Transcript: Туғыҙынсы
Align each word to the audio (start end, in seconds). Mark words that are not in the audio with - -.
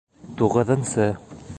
Туғыҙынсы 0.39 1.07